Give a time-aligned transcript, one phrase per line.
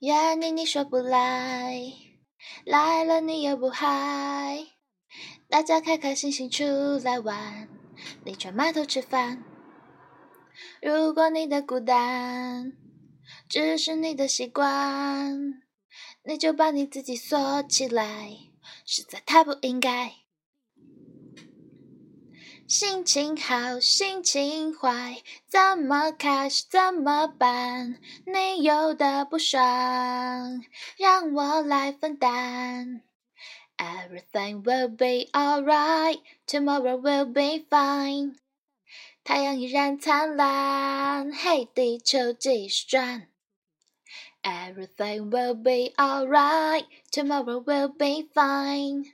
[0.00, 1.76] 约你你说不来，
[2.64, 4.64] 来了你又不嗨，
[5.48, 6.62] 大家开开心心出
[7.02, 7.68] 来玩，
[8.24, 9.42] 你却埋头吃饭。
[10.80, 12.74] 如果你的孤单
[13.48, 15.64] 只是你的习惯，
[16.24, 18.30] 你就把你自己锁起来，
[18.86, 20.12] 实在太不应该。
[22.68, 27.98] 心情好，心情坏，怎么开始怎么办？
[28.26, 30.62] 你有的不爽，
[30.98, 33.00] 让我来分担。
[33.78, 38.36] Everything will be alright, tomorrow will be fine。
[39.24, 43.28] 太阳依然灿烂，嘿，地球继续转。
[44.42, 49.06] Everything will be alright, tomorrow will be fine。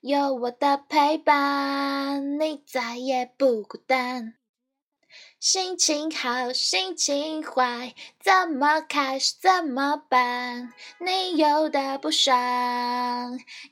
[0.00, 4.34] 有我的陪伴，你再也不孤单。
[5.40, 10.72] 心情好，心情坏，怎么开始怎么办？
[11.00, 12.36] 你有的不爽，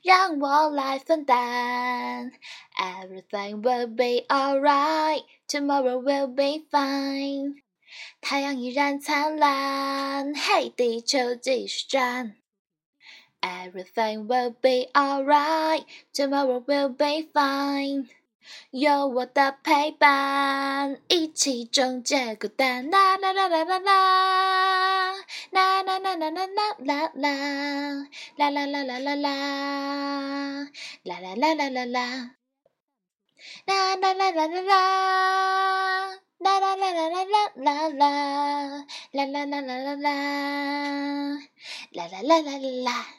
[0.03, 2.31] 让我来分担。
[2.77, 7.61] Everything will be alright, tomorrow will be fine。
[8.19, 12.35] 太阳依然灿烂，嘿，地球继续转。
[13.41, 18.09] Everything will be alright, tomorrow will be fine。
[18.71, 22.89] 有我的陪伴，一起终结孤单。
[22.89, 25.15] 啦啦啦啦啦啦，
[25.51, 30.71] 啦啦啦啦啦啦啦啦，啦啦啦啦啦啦，
[31.05, 32.35] 啦啦啦啦啦啦，
[33.65, 34.73] 啦啦啦啦啦啦，
[36.39, 37.99] 啦啦啦啦啦啦啦啦，
[39.13, 40.09] 啦啦啦啦啦啦，
[41.93, 43.18] 啦啦啦啦啦。